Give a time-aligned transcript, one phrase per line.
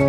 [0.00, 0.06] 大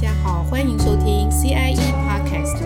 [0.00, 2.62] 家好，欢迎收听 CIE Podcast。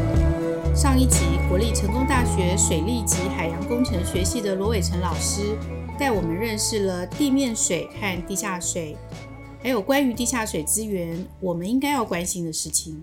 [0.73, 5.59] 上一集，国立成功大学水利及海洋工程学系的罗伟成老师。
[5.99, 8.95] 带我们认识了地面水和地下水，
[9.63, 13.03] 还有关于地下水资源我们应该要关心的事情。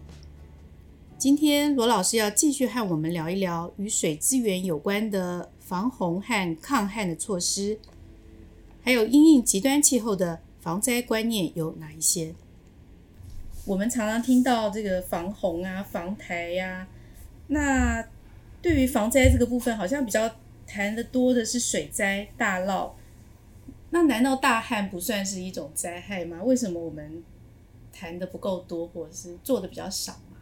[1.17, 7.79] 今天罗老师要继续和我们聊一聊与水资源有关的防洪和抗旱的措施，
[8.83, 12.35] 还有因应极端气候的防灾观念有哪一些？
[13.65, 16.87] 我们常常听到这个防洪啊、防台呀、
[17.47, 18.05] 那
[18.61, 20.29] 对于防灾这个部分，好像比较。
[20.73, 22.89] 谈的多的是水灾大涝，
[23.91, 26.41] 那难道大旱不算是一种灾害吗？
[26.43, 27.21] 为什么我们
[27.91, 30.37] 谈的不够多，或者是做的比较少吗？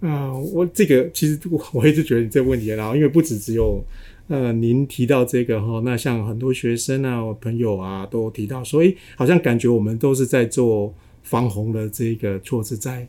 [0.00, 3.82] 嗯、呃，我这个其实我我一直觉得你这个问题，然后因为不止只有
[4.28, 13.08] 呃您提到这个哈，那像很多学生啊、我朋友啊都提到，所以好像感觉我们都是在做防洪的这个措施，在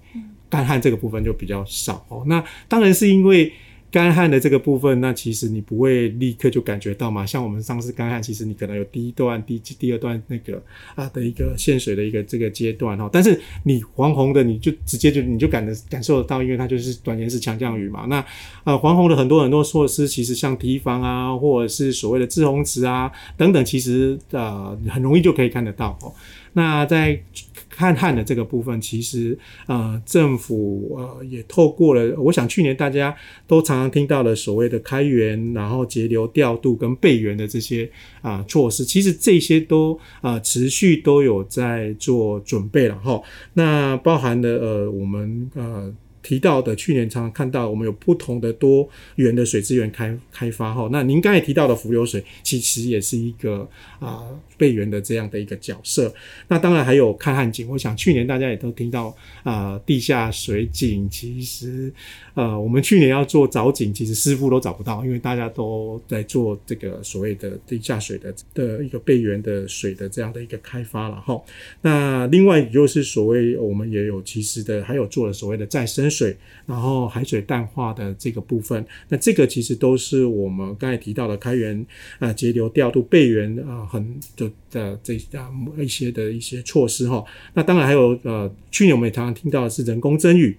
[0.49, 2.23] 干旱这个部分就比较少哦。
[2.27, 3.51] 那当然是因为。
[3.91, 7.25] 干旱的这个部分，那其实你不会立刻就感觉到嘛。
[7.25, 10.63] 像我们上次干旱，其实你可能有第一段、第第二段那个
[10.95, 13.09] 啊的一个限水的一个这个阶段哈。
[13.11, 18.05] 但是你黄红的，你就直接就你就感的感受得到，因为它就是短延时强降雨嘛。
[18.05, 18.25] 那
[18.63, 26.13] 呃黄红的很多很多措施，其实像堤防啊，或者是所谓的滞洪池啊等等，其实呃很容易就可以看得到哦。
[26.53, 27.21] 那在
[27.69, 33.15] 看旱的这个部分，其实呃政府呃也透过了，我想去年大家
[33.47, 37.89] 都常常听到的所谓的开源，然后节流调度跟备源的这些
[38.21, 43.21] 啊、措施，其实这些都啊、持续都有在做准备了哈。
[43.53, 45.93] 那包含的呃我们呃。
[46.23, 50.87] 提到的，去年常常看到我们有不同的多元的水资源开开发哈。
[50.91, 53.67] 那您刚才提到的伏流水，其实也是一个
[53.99, 54.27] 啊
[54.57, 56.13] 备源的这样的一个角色。
[56.47, 61.91] 那当然还有看旱井，我想去年大家也都听到啊地下水井，其实
[62.33, 71.41] 呃我们去年要做找井，其实师傅都找不到，因为大家都在做这个所谓的地下水的的一个备源的水的这样的一个开发了哈。
[71.81, 81.85] 那另外就是所谓我们也有其实的还有做了所谓的再生水，然后海水淡化的这个部分，那这个其实都是我们刚才提到的开源
[82.19, 85.49] 啊、节流调度、备源啊，很的的这啊
[85.79, 87.23] 一些的一些措施哈。
[87.53, 90.57] 那当然还有呃，去年我们也常常听到的是人工增雨。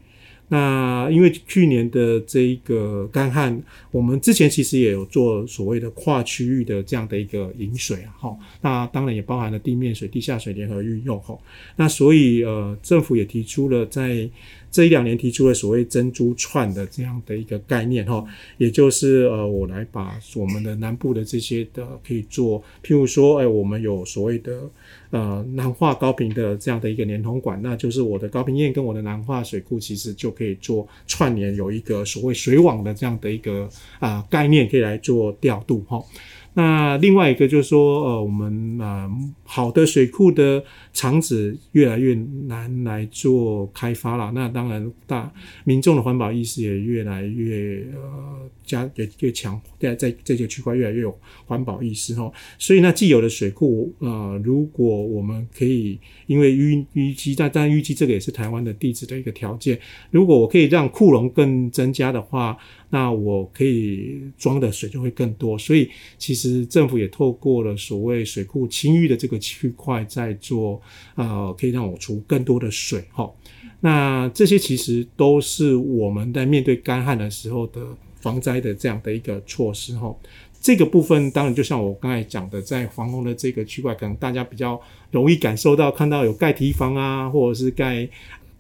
[0.48, 8.36] 那因为去年的这一个干旱，我们之前其实也有做所谓的跨区域的这样的一个引水啊，哈。
[8.60, 11.38] 那当然也包含了地面水、地下水联合运用哈。
[11.76, 14.28] 那所以呃，政府也提出了在。
[14.72, 18.24] 这一两年提出了所谓珍珠串的这样的一个概念哈，
[18.56, 24.62] 也就是呃，我来把我们的南部的这些的可以做，譬如说，哎，我们有所谓的
[25.10, 33.68] 呃南化高屏的这样的一个连通管，那就是我的高屏堰跟我的南化水库其实就可以做串联，有一个所谓水网的这样的一个
[33.98, 36.02] 啊、概念，可以来做调度哈。
[36.54, 39.10] 那另外一个就是说，呃，我们呃
[39.44, 42.14] 好的水库的场址越来越
[42.46, 44.30] 难来做开发了。
[44.34, 45.32] 那当然，大
[45.64, 52.30] 民众的环保意识也越来越呃加越越强，在在这些区块越来越有环保意识哈。
[52.58, 59.78] 所以，那既有的水库，呃，如果我们可以因为淤淤积，但但淤积这个也是台湾的地质的一个条件，
[60.10, 62.58] 如果我可以让库容更增加的话。
[62.94, 65.88] 那我可以装的水就会更多，所以
[66.18, 70.78] 其实政府也透过了所谓水库清淤的这个区块，在做
[71.14, 73.32] 呃，可以让我储更多的水哈。
[73.80, 77.80] 那这些其实都是我们在面对干旱的时候的
[78.20, 80.14] 防灾的这样的一个措施哈。
[80.60, 84.78] 这个部分当然就像我刚才讲的，在防洪的这个区块，可能大家比较
[85.10, 88.06] 容易感受到，看到有盖堤防啊，或者是盖。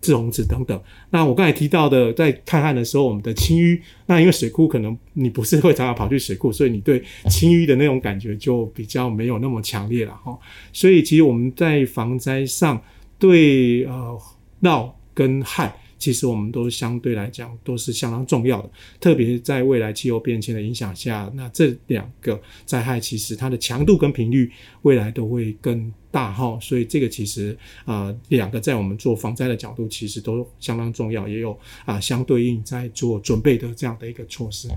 [0.02, 0.78] 滞洪池等等，
[1.08, 10.36] 那我刚才提到的，在干旱的时候，我们的清淤，那因为水库可能你不是会常常跑去水库，所以你对清淤的那种感觉就比较没有那么强烈了哈。
[10.72, 12.82] 所以其实我们在防灾上
[13.18, 14.18] 对呃
[14.60, 15.72] 涝跟旱。
[15.98, 18.68] 其实我们都相对来讲都是相当重要的，
[18.98, 24.50] 特别是在未来气候变迁的影响下，那这两个灾害其实它的强度跟频率
[24.82, 34.68] 未来都会更大哈，所以这个其实啊两个在我们做防灾的角度其实都相当重要，也有啊相对应在做准备的这样的一个措施。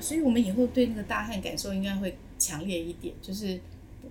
[0.00, 3.58] 所以我们以后对那个大旱感受应该会强烈一点，就是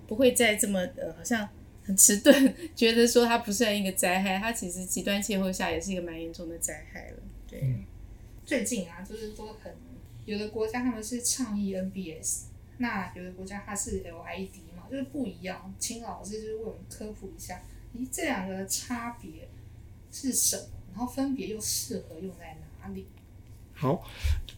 [0.06, 1.48] 不会再这么呃，好像
[1.84, 7.18] 很迟钝，觉得说它不算一个灾害，它其实极端气候下也是一个蛮严重的灾害了。
[7.48, 7.62] 对，
[8.44, 9.72] 最近啊，就是都很
[10.24, 12.46] 有的国家他们是倡议 NBS，
[12.78, 14.48] 那有的国家它是 LID，
[14.94, 15.74] 就是不一样。
[15.76, 17.60] 请老师就是为我们科普一下，
[17.98, 19.48] 咦，这两个差别
[20.12, 20.62] 是什么？
[20.94, 23.06] 然后分别又适合用在哪里？
[23.72, 24.08] 好，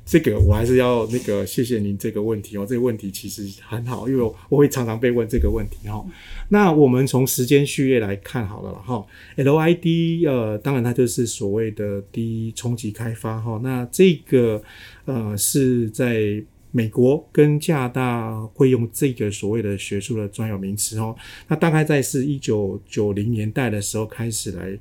[0.04, 2.66] 这个我还是要那个谢谢您这个问题哦。
[2.68, 6.04] 这个问题其实很好，因为我，会常常被问这个问题哈。
[6.50, 9.06] 那我们从时间序列来看好了哈。
[9.38, 13.58] LID 呃，当然它就是所谓的低冲击开发哈。
[13.62, 14.62] 那这个
[15.06, 16.44] 呃是在
[16.76, 21.16] 美国跟加拿大会用这个所谓的学术的专有名词哦。
[21.48, 24.78] 那大概在是一九九零年代的时候开始来。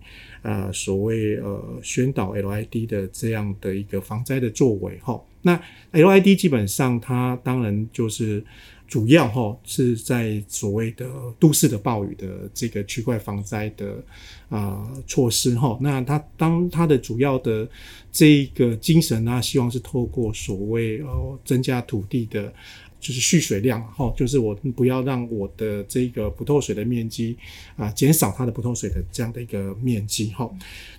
[0.47, 5.59] 呃，所谓呃宣导 LID 的这样的一个防灾的作为哈，那
[5.91, 8.45] LID 基本上它当然就是
[8.87, 11.09] 主要哈是在所谓的
[11.39, 14.03] 都市的暴雨的这个区块防灾的
[14.49, 17.67] 啊、措施哈，那它当它的主要的
[18.11, 22.53] 这个精神呢，希望是透过所谓呃增加土地的。
[22.97, 27.37] 就是蓄水量，哈，就是我不要让我的这个不透水的面积
[27.75, 30.49] 啊减少它的不透水的这样的一个面积，哈。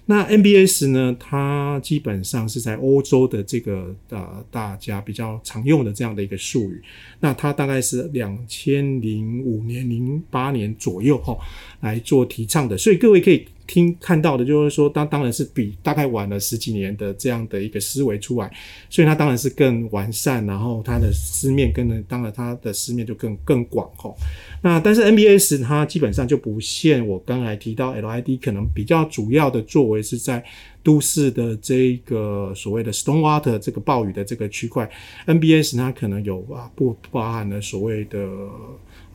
[0.07, 6.81] 那 NBS 呢，它基本上是在欧洲的这个呃大家比较常用的这样的一个术语。
[7.21, 11.37] 那它大概是两千零五年、零八年左右，哈，
[11.81, 12.79] 来做提倡的。
[12.79, 13.47] 所以各位可以。
[13.69, 18.49] 听看到的就是说，当当然是比大概晚了十几年的这样的一个思维出来，
[18.89, 24.17] 所以它当然是更完善，然后它的思面跟呢，当然它的思面就更更广吼。
[24.63, 30.45] 那但是 NBS 它基本上就不限我刚才提到 LID，可能比较主要的作为也是在
[30.83, 34.89] 都市的这个所谓的 stormwater 这个暴雨的这个区块
[35.27, 38.19] ，NBS 它可能有啊不包含的所谓的。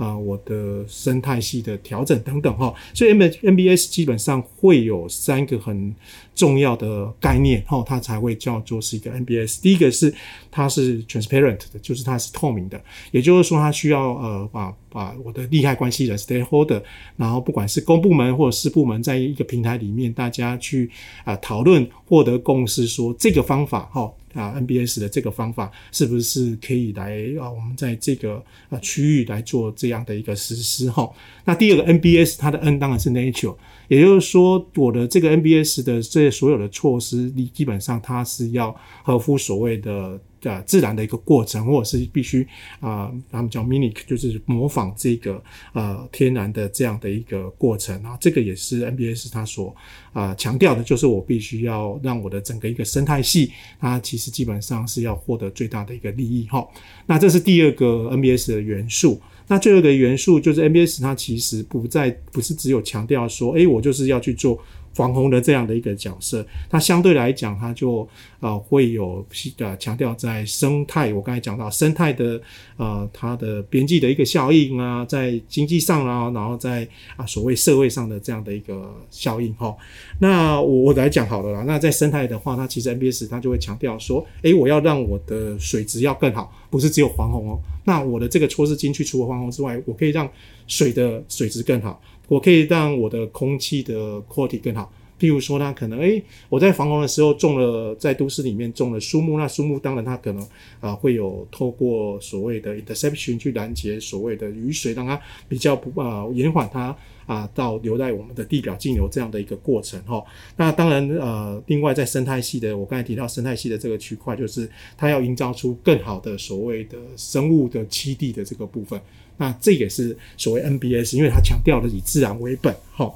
[0.01, 5.93] 啊，我的生态系的调整等等哈，所以 NBS 基本上会有三个很
[6.33, 9.61] 重要的概念哈，它才会叫做是一个 NBS。
[9.61, 10.11] 第一个是
[10.49, 12.81] 它是 transparent 的，就是它是透明的，
[13.11, 16.81] 也就是说它需要呃把把我的利害关系人 stakeholder，
[17.15, 20.89] 然后不管是公部门或者私部门，在一个平台里面，大家去
[21.23, 24.11] 啊讨论获得共识，说这个方法哈。
[24.33, 27.49] 啊，NBS 的这个方法是不是可以来啊？
[27.49, 31.09] 我们在这个啊区域来做这样的一个实施哈。
[31.45, 33.55] 那第二个 NBS 它的 N 当然是 Nature，
[33.87, 40.19] 也就是说我的这个 NBS 的这所有的措施，你基本上它是要合乎所谓的。
[40.43, 42.47] 呃，自然的一个过程，或者是必须
[42.79, 45.41] 啊、他们叫 mimic，就是模仿这个
[45.73, 48.17] 呃天然的这样的一个过程啊。
[48.19, 49.75] 这个也是 NBS 它所
[50.13, 56.67] 啊强调的，就是我必须要让我的整个一个生态系，它其实基本上是要获得最大的一个利益哈。
[57.05, 59.21] 那这是第二个 NBS 的元素。
[59.47, 64.59] 那最后的元素就是 NBS 它其实不再不是只有强调说，诶，我就是要去做。
[64.93, 68.07] 防洪的这样的一个角色，它相对来讲，它就
[68.39, 69.25] 呃会有
[69.57, 72.41] 呃强调在生态，我刚才讲到生态的
[72.77, 79.75] 呃它的边际的一个效应啊，在经济上啊，然后在啊所谓社会上的这样的一个效应哈。
[80.19, 81.63] 那我我来讲好了啦。
[81.65, 87.59] 那在生态的话，它其实 NBS 它就会强调说，诶，我要让我的水质要更好，不是只有防洪哦。
[87.83, 90.29] 那我的这个措施进去，除了防洪之外，我可以让
[90.67, 92.01] 水的水质更好。
[92.31, 100.47] 我可以让我的空气的 quality 更好，譬如说，它可能，诶、我在防洪的时候种了，在都市里面种了树木，那树木当然它可能
[100.79, 105.19] 啊会有透过所谓的 interception 去拦截所谓的雨水，让它
[105.49, 106.95] 比较不啊延缓它
[107.31, 110.21] 啊到留在我们的地表径流这样的一个过程哈。
[110.57, 118.99] 那当然呃，另外在生态系的，我刚才提到生态系的这个区块，就是它要营造出更好的所谓的生物的栖地的这个部分。
[119.37, 123.09] 那这也是所谓 NBS，因为它强调的以自然为本，哈。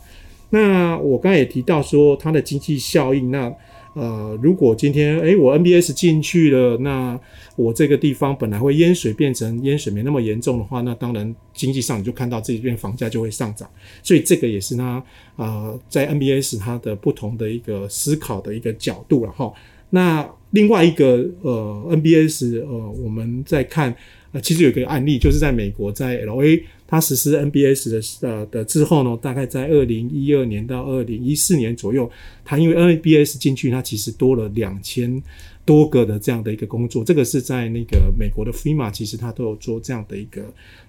[0.52, 3.54] 那我刚才也提到说它的经济效应，那
[3.96, 7.20] 呃，如果今天诶我 NBS 进去了，那
[7.56, 13.70] 我这个地方本来会淹水，变成淹水没那么严重的话，那当然经济上你就看到这边房价就会上涨，
[14.04, 15.04] 所以这个也是它
[15.38, 19.52] 呃在 NBS 它的不同的一个思考的一个角度了哈。
[19.90, 23.96] 那另外一个呃 NBS 呃我们在看
[24.34, 24.42] 呃。
[24.42, 32.10] 其实有一个案例，就是在美国，在 LA，它实施 NBS 的呃的之后呢，大概在二零一二年到二零一四年左右，
[32.44, 35.22] 它因为 NBS 进去，它其实多了两千
[35.66, 40.44] 多个的这样的一个工作，这个是在那个美国的 FEMA 其实它都有做这样的一个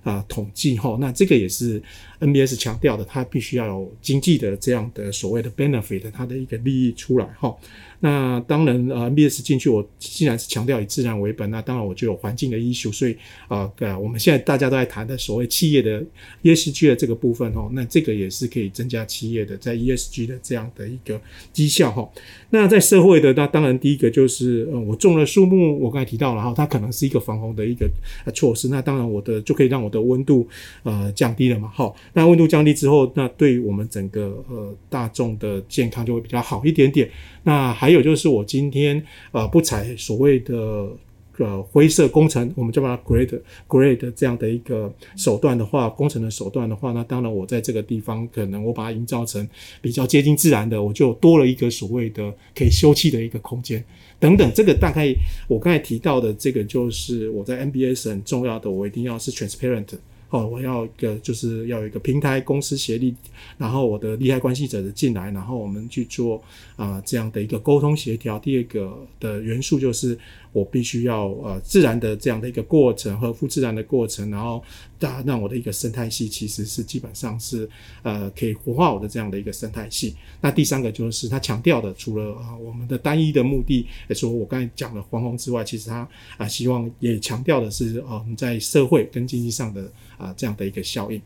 [0.05, 0.97] 啊、统计哈。
[1.01, 1.83] 那这个也是
[2.21, 7.57] NBS 强调的，它必须要有经济的这样的所谓的 benefit，它的一个利益出来哈。
[7.99, 13.17] 那当然，呃，NBS 进去，我既然是强调以自然为本，那当然我就有环境的要求所以
[13.49, 16.05] 啊，呃，我们现在大家都在谈的所谓企业的
[16.43, 21.19] ESG 的这个部分哦，那这个也是可以增加企业的在 ESG 的这样的一个
[21.55, 22.07] 绩效哈。
[22.51, 27.89] 那在社会的，那当然第一个就是，呃，我种了树木，我刚才提到了哈，它可能是一个防洪的一个
[28.33, 30.47] 措施，那当然我的就可以让我的温度
[30.83, 37.09] 呃降低了嘛，哈，那温度降低之后，那对我们整个呃大众的健康就会比较好一点点。
[37.43, 40.89] 那还有就是，我今天呃不采所谓的
[41.39, 49.47] 呃灰色工程，我们就把它 grade grade 这样的一个手段的话，工程的手段的话，那当然我在这个地方可能我把它营造成
[49.81, 53.85] 比较接近自然的，我就多了一个所谓的可以休憩的一个空间
[54.19, 54.51] 等等。
[54.55, 55.15] 这个大概
[55.49, 59.89] 我刚才提到的这个就是我在 NBS 很重要的，我一定要是 transparent。
[60.29, 63.15] 哦，我要一个就是要有一个平台公司协力，
[63.57, 66.43] 然后我的利害关系者的进来，然后我们去做
[66.75, 68.37] 啊、这样的一个沟通协调。
[68.37, 70.19] 第二个的元素就是
[70.57, 74.63] 我必须要呃自然的这样的一个过程，合乎自然的过程，然后
[74.99, 77.69] 大让我的一个生态系其实是基本上是
[78.03, 80.17] 呃可以活化我的这样的一个生态系。
[80.41, 86.09] 那第三个就是他强调的，除了啊、我们的单一的目的，也说我刚才讲的防洪之外，其实他
[86.39, 89.93] 啊、希望也强调的是啊我们在社会跟经济上的。
[90.19, 91.21] 啊，这样的一个效应。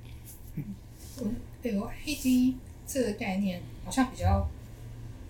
[0.56, 0.64] 嗯
[1.62, 2.54] ，LID
[2.88, 4.48] 这个概念好像比较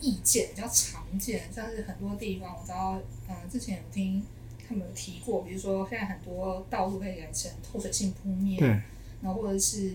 [0.00, 4.22] 易见，比较常见，像是很多地方我知道，嗯，之前有听
[4.68, 8.68] 他们有提过，比如说现在很多道路可以改成透水性铺面，对，
[9.22, 9.94] 然后或者是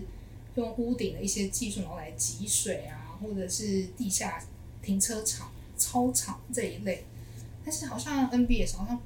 [0.54, 4.42] 用屋顶的一些技术然后来集水啊，或者是地下
[4.82, 7.04] 停车场、操场这一类，
[7.64, 9.00] 但是好像 NBS 好像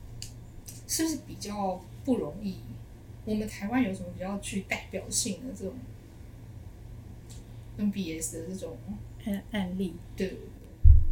[0.86, 2.56] 是不是比较不容易？
[3.24, 5.74] 我们台湾有什么比较具代表性的这种
[7.78, 8.76] NBS 的这种
[9.24, 9.94] 案案例？
[10.16, 10.36] 对，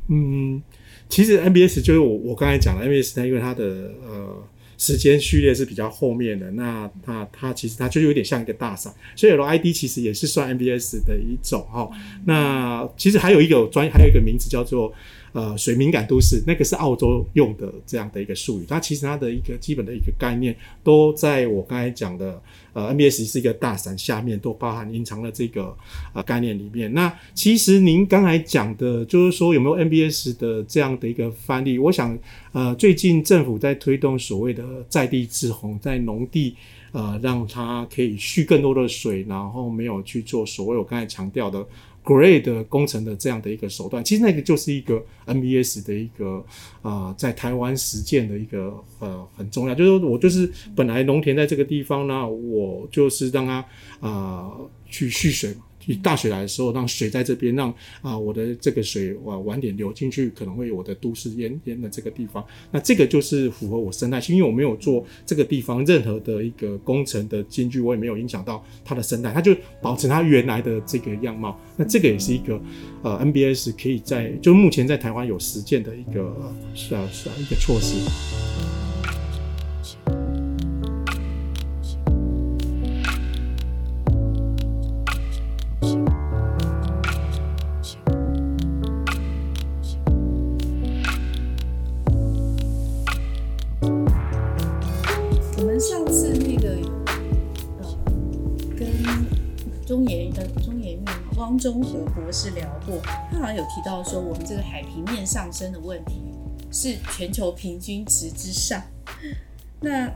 [0.09, 0.63] 嗯，
[1.09, 4.43] 其实 MBS 就是我我刚才讲的 MBS，它因为它的呃
[4.77, 11.89] 时间序列是比较后面的，那那它其实它就有点像一个大伞，所以 LID 其实也是算 MBS 的一种哈。
[12.25, 14.93] 那其实还有一个专还有一个名字叫做。
[15.33, 22.41] 呃，水敏感都市那个是澳洲用的这样的一个术语，它其实它的一个基本的一个概念都在我刚才讲的
[22.73, 25.77] 呃 NBS 是一个大伞下面都包含隐藏了这个
[26.15, 26.93] 呃概念里面。
[26.95, 31.79] 那其实您刚才讲的就是说有没有 NBS 的这样的一个范例？
[31.79, 32.19] 我想
[32.53, 36.57] 呃最近政府在推动所谓的在地滞洪，在农地
[36.93, 41.65] 呃让它可以蓄更多的水，然后没有去做所谓我刚才强调的。
[42.09, 46.43] Grade 工程的这样的一个手段，其实那个就是一个 NBS 的一个
[46.81, 53.63] 啊、在台湾实践的一个呃很重要，就是我就是本来农田在这个地方呢，我就是让它
[54.01, 54.51] 啊、
[54.89, 55.68] 去蓄水嘛。
[55.97, 62.45] 大水来的时候，让水在这边，让啊我的这个水晚晚点流进去，可能会有我的都市淹淹的这个地方。
[62.71, 71.59] 那这个就是符合我生态系，因为我没有做这个地方任何的一个工程的间距，我也没有影响到它的生态，它就保持它原来的这个样貌。
[71.77, 72.61] 那这个也是一个
[73.03, 76.35] 呃 NBS 可以在就目前在台湾有实践的一个
[76.75, 78.78] 是啊是啊一个措施。
[102.19, 106.21] 博士聊过，他好像有提到说，我们这个海平面上升的问题
[106.73, 108.83] 是全球平均值之上。
[109.81, 110.13] 那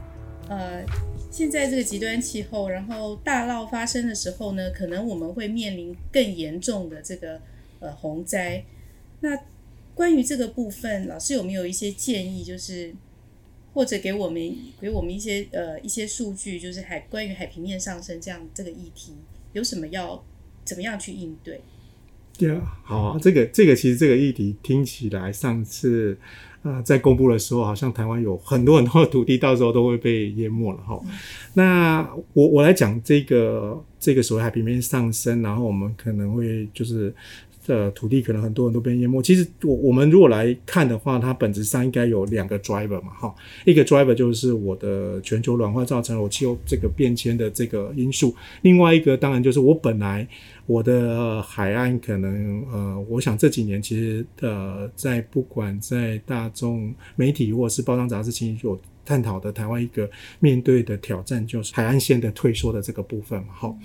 [0.49, 0.85] 呃，
[1.30, 7.40] 现在这个极端气候，然后大涝发生的时候呢，可能我们会面临更严重的这个
[7.78, 8.64] 呃洪灾。
[9.21, 9.38] 那
[9.94, 12.42] 关于这个部分，老师有没有一些建议？
[12.42, 12.94] 就是
[13.73, 19.14] 或者给我们给我们一些呃一些数据，就是海关于海平面上升这样这个议题，
[19.52, 20.23] 有什么要？
[20.64, 21.61] 怎么样去应对？
[22.39, 26.17] 对啊，好啊，这个这个其实这个议题听起来，上次
[26.62, 30.99] 呃在公布的时候，好像台湾有很多很多的土地，到时候都会被淹没了哈。
[31.05, 31.11] 嗯、
[31.55, 37.15] 那我我来讲这个这个所谓海平面上升，然后我们可能会就是
[37.67, 39.23] 呃土地可能很多人都被淹没。
[39.23, 43.33] 其实我我们如果来看的话，它本质上应该有两个 driver 嘛，哈，
[43.65, 50.27] 一个 driver 就是我的全球暖化造成了我气候这个变迁的这个因素，另外一个当然就是我本来
[50.73, 60.09] 我的海岸可能呃，我想这几年其实呃，在不管在大众媒体或者是报章杂志，其实有探讨的台湾一个
[60.41, 63.76] 面对的挑战就是海岸线的退缩的这个部分嘛，哈。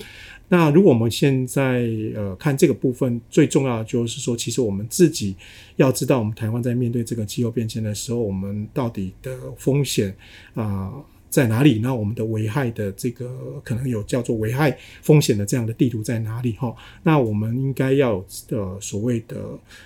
[0.48, 5.36] 那如果我们现在呃看这个部分，最重要的就是说，其实我们自己
[5.76, 10.16] 要知道，我们台湾在面对这个气候变迁的时候，我们到底的风险
[10.54, 10.94] 啊。
[11.30, 11.80] 在哪里？
[11.80, 16.54] 那我们的危害的这个可能有叫做危害风险的这样的地图在哪里？
[16.54, 19.38] 哈，那我们应该要呃所谓的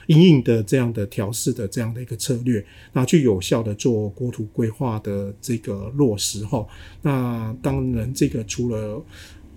[0.07, 6.45] 因应的这样的调试的这样的一个策略，那去有效的做国土规划的这个落实。
[6.45, 6.65] 哈，
[7.01, 9.03] 那当然这个除了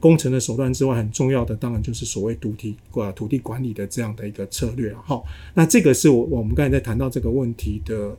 [0.05, 4.93] 工程的手段之外，很重要的当然就是所谓土地管土地管理的这样的一个策略。
[5.07, 5.23] 哈，
[5.55, 8.15] 那这个是我我们刚才在谈到这个问题的。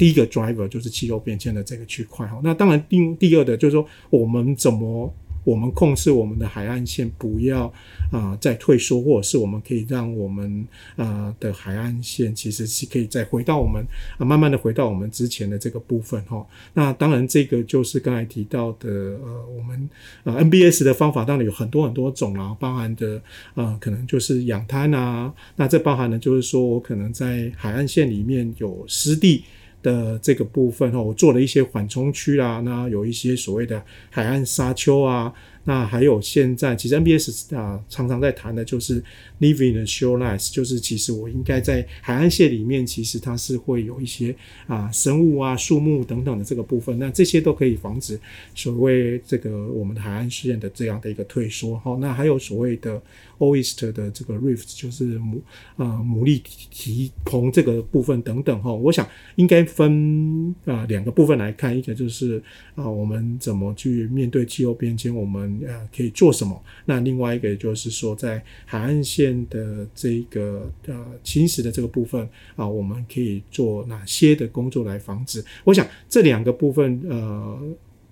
[0.00, 5.12] 第一个 driver 就是气候变迁的这个区块哈，那当然第第二的就是说我们怎么
[5.50, 7.72] 我们控制我们的海岸线不要
[8.12, 10.66] 啊、再退缩，或者是我们可以让我们
[10.96, 13.84] 啊、的海岸线其实是可以再回到我们
[14.18, 16.44] 啊慢慢的回到我们之前的这个部分哈。
[16.74, 19.88] 那当然这个就是刚才提到的呃我们
[20.24, 23.20] 呃 NBS 的方法当然有很多很多种啊，包含的
[23.54, 29.44] 呃可能就是养滩啊，那这包含的就是说我可能在海岸线里面有湿地。
[29.82, 35.32] 的这个部分哈，我做了一些缓冲区啦，那有一些所谓的海岸沙丘啊。
[35.64, 39.00] 那还有现在，其实 NBS 啊常常在谈的就是
[39.40, 44.34] living the shorelines，就是其实我应该在海岸线里面，其实它是会有一些
[44.66, 48.18] 啊生物啊、树木等等的这个部分，那这些都可以防止
[48.54, 51.78] 所谓这个我们的海岸线的这样的一个退缩。
[51.80, 53.00] 好，那还有所谓的
[53.40, 55.40] oyster 的这个 rift，就是牡
[55.76, 59.06] 啊牡蛎提棚这个部分等等哈，我想
[59.36, 62.40] 应该分啊两个部分来看，一个就是
[62.74, 66.62] 啊我们怎么去面对气候变迁，我们呃，可以做什么？
[66.84, 75.44] 那另外一个就是说，在海岸线的这个呃侵蚀的这个部分啊，我们可以做哪些的工作来防止？
[75.64, 77.58] 我想这两个部分呃。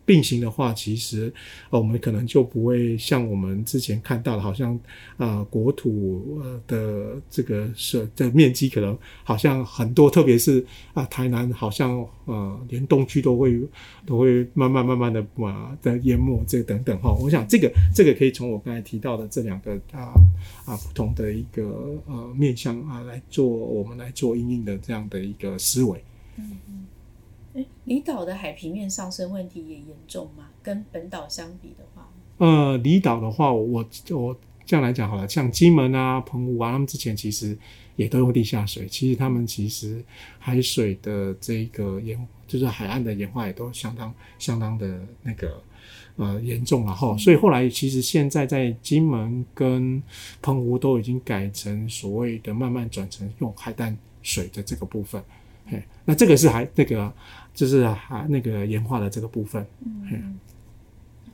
[0.09, 1.31] 并行的话，其实
[1.69, 4.75] 呃，我们可能就不会像我们之前看到的，好像
[5.19, 13.61] 啊、呃，国土呃的这个是的面积可能好像很多，特别是啊、台南好像呃，连东区都会
[14.07, 17.13] 都会慢慢慢慢的啊的淹没这等等哈。
[17.13, 20.15] 我想这个这个可以从我刚才提到的这两个啊
[20.65, 26.03] 啊不同的一个呃面向啊来做，我们来做应应的这样的一个思维。
[26.39, 26.87] 嗯嗯。
[27.85, 30.51] 离岛的海平面上升问题也严重吗？
[30.63, 37.57] 跟本岛相比的话，呃，离岛的话，我我这样来讲好了，像金门啊、澎湖啊，他们之前其实
[37.97, 40.05] 也都用地下水，其实他们其实
[40.39, 45.63] 海水的这个盐，就是海岸的盐化也都相当相当的那个
[46.17, 47.17] 呃严重了哈。
[47.17, 50.03] 所以后来其实现在在金门跟
[50.43, 55.25] 澎湖都已经改成所谓的慢慢转成用海淡水的这个部分。
[55.71, 57.13] 嘿，那这个是还那个，
[57.53, 59.67] 就是还那个盐化的这个部分。
[59.85, 60.41] 嗯，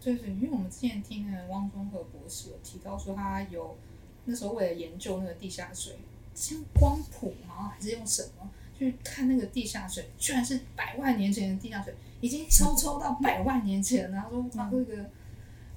[0.02, 3.76] 对对，因为我们之前听了汪中和博士有提到说，他有
[4.24, 5.94] 那时候为了研究那个地下水，
[6.34, 14.20] 像光谱，然后还是用什么去看那个地下水，居然是百万年前的地下水，已经超超到百万年前了。
[14.20, 15.04] 他说哇，这个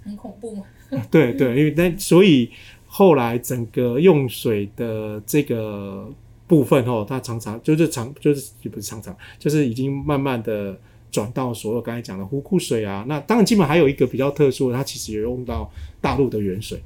[0.04, 0.66] 很恐怖嘛。
[1.12, 2.52] 对对，因为那所以
[2.88, 6.12] 后来整个用水的这个。
[6.48, 10.80] 部分哦，它常常就是常就是也不是常常，就是已经慢慢的
[11.12, 13.06] 转到所有刚才讲的湖库水啊。
[13.08, 16.82] 那当然，基本还有一个比较特殊的，它其实也用到大陆的原水。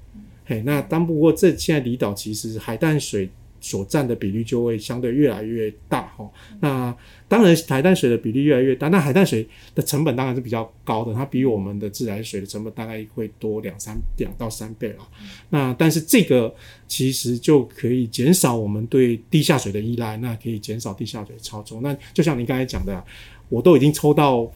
[0.45, 3.29] 嘿，那当不过这现在离岛其实海淡水。
[3.61, 6.29] 所占的比例就会相对越来越大哈。
[6.59, 6.93] 那
[7.29, 15.07] 当然，海淡水的比例越来越大，那海淡水的成本当然是比较高的，它比我们的自来水的成本大概会多两三两到三倍了。
[15.49, 16.53] 那但是这个
[16.87, 21.79] 其实就可以减少我们对地下水的依赖，那可以减少地下水的超抽。
[21.79, 23.01] 那就像你刚才讲的，
[23.47, 24.51] 我都已经抽到，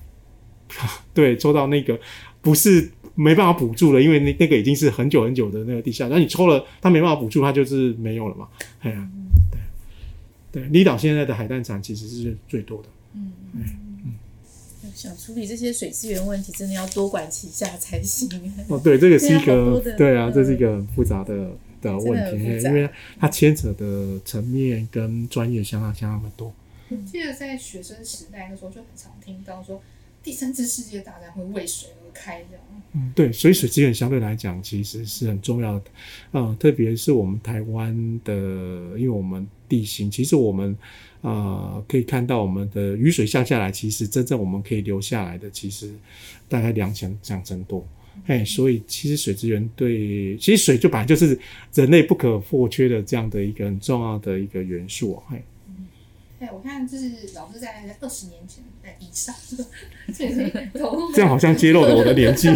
[1.14, 1.98] 对，抽到那个
[2.42, 2.92] 不是。
[3.16, 8.48] 没办法补助了，因为那那个已经是很久很久的那个地下，那你抽了，它没办法补助，它就是没有了嘛。
[8.82, 9.10] 哎呀、啊，
[10.52, 12.90] 对对，离岛现在的海淡产其实是最多的。
[13.14, 13.64] 嗯嗯
[14.06, 18.30] 嗯，想处理这些水资源问题，真的要多管齐下才行。
[18.68, 21.52] 哦，对，这个是一个，对啊，这是一个很复杂的
[21.82, 26.54] 的问题，因为它牵扯的层面跟专业相当相当的多。
[27.06, 29.82] 记得在学生时代的时候，就很常听到说
[30.22, 32.64] 第三次世界大战会为水而开这样。
[32.94, 35.86] 嗯，对，所以水资源相对来讲其实是很重要的，
[36.32, 38.34] 嗯，特别是我们台湾的，
[38.98, 40.72] 因为我们地形，其实我们
[41.22, 45.92] 啊、呃、可以看到我们的雨水下下来，其实真正我们可以留下来的，其实
[46.48, 47.86] 大概两成两成多，
[48.28, 51.38] 哎，所以其实水资源对，其实水就本来就是
[51.74, 55.44] 人类不可或缺的这样的一个很重要的一个元素，嘿。
[56.38, 58.62] 对，我看就是老师在二十年前
[59.00, 59.34] 以上，
[60.14, 62.50] 最近投入这样好像揭露了我的年纪，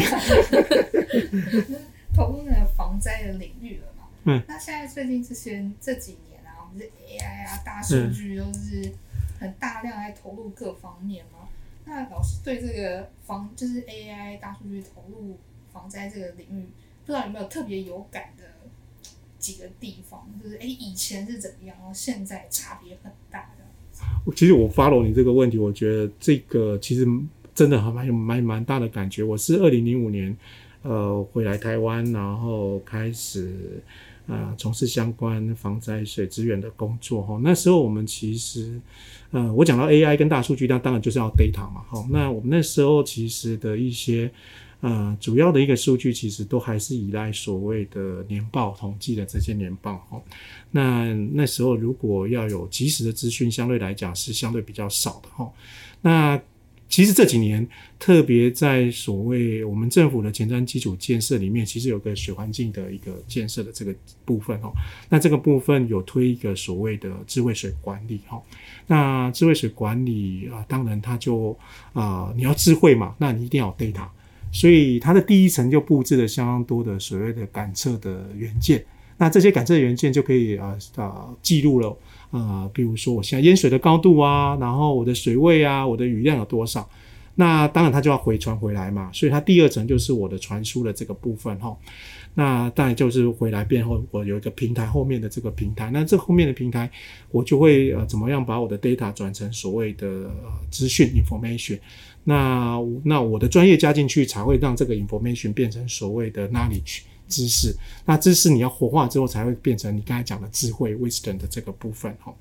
[2.13, 4.09] 投入了防灾的领域了嘛。
[4.25, 8.91] 嗯，那现在最近这些这几年啊，我们是 AI 啊、大数据都是
[9.39, 11.47] 很大量在投入各方面嘛。
[11.85, 15.37] 嗯、那老师对这个防就是 AI 大数据投入
[15.71, 16.67] 防灾这个领域，
[17.05, 18.43] 不知道有没有特别有感的
[19.39, 20.29] 几个地方？
[20.43, 23.58] 就是哎，以前是怎么样，然后现在差别很大的。
[24.35, 27.07] 其实我 follow 你这个问题，我觉得这个其实
[27.53, 29.23] 真的还蛮蛮蛮大的感觉。
[29.23, 30.35] 我是二零零五年，
[30.83, 33.81] 呃，回来台湾，然后开始
[34.27, 37.21] 呃从事相关防灾水资源的工作。
[37.21, 38.79] 哈，那时候我们其实，
[39.31, 41.81] 呃，我讲到 AI 跟大数据，那当然就是要 data 嘛。
[41.89, 44.31] 哈，那我们那时候其实的一些。
[44.81, 50.21] 呃，主要的一个数据其实都还是依赖所谓的年报统计的这些年报哈。
[50.71, 55.51] 那那时候如果要有及时的资讯，相对来讲是相对比较少的哈。
[56.01, 56.41] 那
[56.87, 57.67] 其实这几年，
[57.99, 63.93] 特别在所谓我们政府的前瞻基础建设里面，其实有个水环境的一个建设的这个
[64.25, 64.71] 部分哈。
[65.09, 68.41] 那这个部分有推一个所谓的智慧水管理哈。
[68.87, 71.55] 那智慧水管理啊，当然它就
[71.93, 74.07] 啊，你要智慧嘛，那你一定要 data。
[74.51, 78.83] 所以它的第一层就布置了相当多的所谓的感测的元件，
[79.17, 81.95] 那这些感测元件就可以啊啊记录了
[82.31, 86.89] 啊，比如说我现在淹水的高度啊，然后我的水位啊，我的雨量有多少，
[87.35, 91.77] 那当然它就要回传回来嘛，所以它第二层就是我的传输的这个部分哈。
[92.35, 96.89] 那当然就是回来变后，我有一个平台后面的这个平台，那这后面的平台
[97.31, 100.31] 我就会呃怎么样把我的 data 转成所谓的
[100.69, 101.79] 资讯 information。
[102.29, 107.75] 那那我的专业加进去，才会让这个 information 变成所谓的 knowledge 知识。
[108.05, 112.33] 那知识你要活化之后，才会变成你刚才讲的智慧 wisdom 的这个部分哈。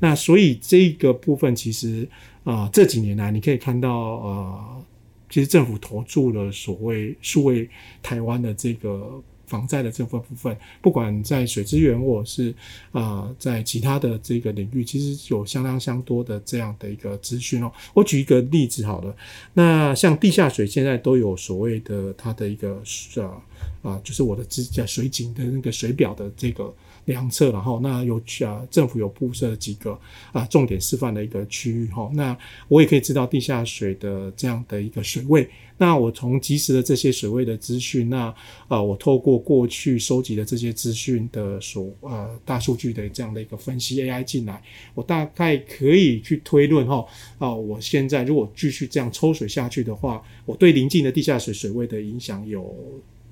[0.00, 2.08] 那所以这个部分其实、
[2.44, 4.84] 呃、这几年来，你可以看到呃，
[5.30, 7.70] 其实政府投注了所谓数位
[8.02, 9.22] 台湾的这个。
[9.48, 12.54] 防灾的这份部分，不管在水资源或者是
[12.92, 17.72] 啊、在其他的这个领域，其实有相当相多的这样的一个资讯哦。
[17.94, 19.16] 我举一个例子好了，
[19.54, 22.80] 那像地下水现在都有所谓的它的一个
[23.16, 23.42] 啊
[23.82, 26.72] 啊，就是我的支架水井的那个水表的这个。
[27.08, 29.98] 两侧，然后那有啊，政府有布设几个
[30.30, 32.36] 啊重点示范的一个区域哈，那
[32.68, 35.48] 我也可以知道地下水的这样的一个水位。
[35.80, 38.34] 那我从即时的这些水位的资讯，那
[38.66, 44.62] 啊，我透过过去收集的这些资讯的所呃大数据的这样的一个分析 AI 进来，
[44.94, 47.06] 我大概可以去推论哈
[47.38, 52.74] 啊，我现在如果继续这样抽水下去的话，我对邻近的地下水水位的影响有。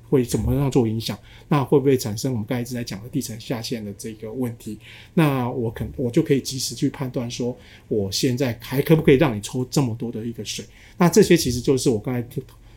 [0.08, 1.18] 会怎么样做影响？
[1.48, 4.78] 那会不会产生我们刚才一直在讲的地层下陷的这个问题？
[5.14, 7.56] 那我可我就可以及时去判断说，
[7.88, 10.64] 我现在还可不可以让你抽这么多的一个水？
[10.96, 12.26] 那这些其实就是我刚才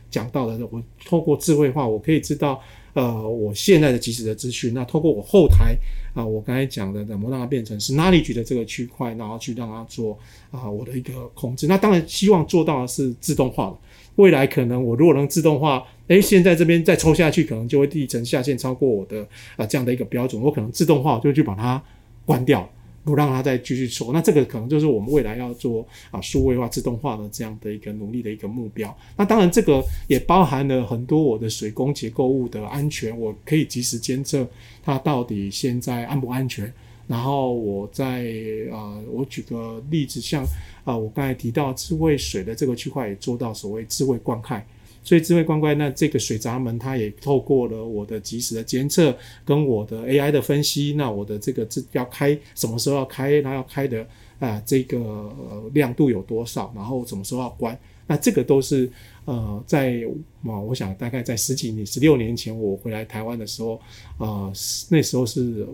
[0.10, 2.60] 讲到的，我透过智慧化，我可以知道，
[2.94, 4.74] 呃，我现在的即时的资讯。
[4.74, 5.76] 那透过我后台
[6.15, 10.18] 啊、我刚才讲的，怎么让它变成是 knowledge 的这个区块，然后去让它做
[10.50, 11.68] 啊、我的一个控制。
[11.68, 13.78] 那当然希望做到的是自动化的。
[14.15, 21.82] 未来可能我如果能自动化，诶，现在这边再抽下去，可能就会地层下限超过我的啊、呃、这样的一个标准，我可能自动化我就去把它
[22.26, 22.67] 关掉，
[23.04, 24.12] 不让它再继续抽。
[24.12, 28.95] 那这个可能就是我们未来要做啊数位化、自动化的这样的一个努力的一个目标。
[29.15, 34.48] 那当然，这个也包含了很多我的水工结构物的安全，我可以及时监测
[34.84, 36.72] 它到底现在安不安全。
[37.08, 38.24] 然后我在
[38.72, 40.45] 啊、呃，我举个例子，像
[40.84, 44.62] 啊、我刚才提到智慧水的这个区块也做到所谓智慧灌溉，
[45.04, 54.06] 所以智慧灌溉，那这个水闸门它也透过了我的及时的监测跟我的 AI 的分析，那我的这个这要开什么时候要开，它要开的
[54.40, 55.34] 啊、这个、
[55.74, 58.90] 亮度有多少，然后什么时候要关，那这个都是
[59.26, 60.04] 呃在
[60.44, 63.82] 啊，我想大概在十几年、十六年前我回来台湾的时候
[64.18, 64.52] 啊、
[64.90, 65.68] 那时候是。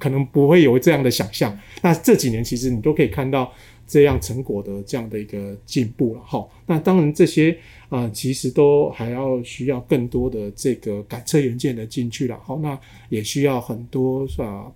[0.00, 1.58] 可能不会有这样的想象。
[1.82, 3.52] 那这几年其实你都可以看到
[3.84, 6.48] 这样成果的这样的一个进步了哈。
[6.66, 12.38] 那当然这些啊、其实都还要需要更多的这个感测元件的进去了。
[12.44, 14.70] 好，那也需要很多是吧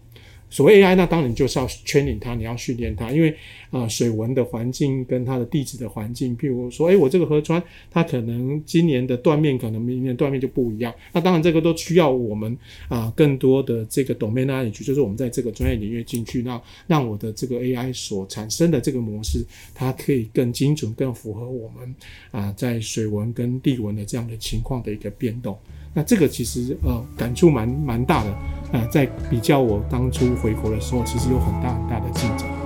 [0.48, 3.35] 所谓 AI，那当然就是要 training 它，你要训练它，因为
[3.72, 10.94] 啊、水文的环境跟它的地质的环境，譬如说，诶，我这个河川，它可能今年的断面，可能明年断面就不一样。
[11.11, 12.56] 那当然，这个都需要我们
[12.88, 19.42] 啊、更多的这个 domain knowledge，就是我们在这个专业领域进去，那让我的这个 AI 所产生的这个模式，
[19.74, 21.94] 它可以更精准、更符合我们
[22.30, 25.58] 啊、在水文跟地文的这样的情况的一个变动。
[25.94, 28.38] 那这个其实呃感触蛮蛮大的，
[28.72, 32.62] 呃，在比较我当初回国的时候，其实有很大很大的进展。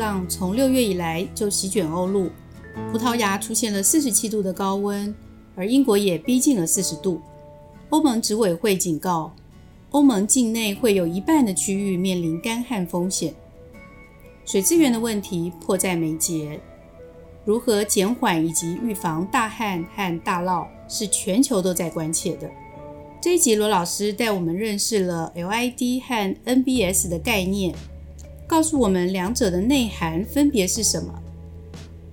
[0.00, 2.30] 浪从六月以来就席卷欧陆，
[2.90, 5.14] 葡萄牙出现了四十七度的高温，
[5.54, 7.20] 而英国也逼近了四十度。
[7.90, 9.30] 欧盟执委会警告，
[9.90, 13.34] 欧盟境内会有一半的区域面临干旱风险。
[14.46, 16.58] 水资源的问题迫在眉睫，
[17.44, 22.50] 如何减缓以及预防大旱和大涝是全球都在关切的。
[23.20, 27.74] 这一集罗老师带我们认识了 LID 和 NBS 的概念，
[28.50, 31.14] 告诉我们两者的内涵分别是什么。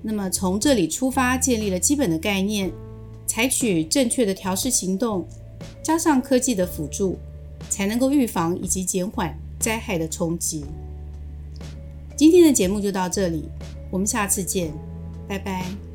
[0.04, 2.72] 那么从这里出发，建立了基本的概念，
[3.26, 5.28] 采取正确的调试行动。
[5.82, 7.18] 加上科技的辅助，
[7.72, 10.64] 才能够预防以及减缓灾害的冲击。
[12.16, 13.50] 今天的节目就到这里，
[13.90, 14.72] 我们下次见，
[15.28, 15.87] 拜拜。